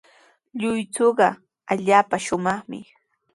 Lluychuqa 0.59 1.29
allaapa 1.71 2.17
shumaqmi. 2.25 2.79